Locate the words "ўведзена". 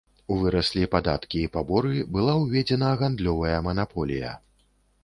2.45-2.89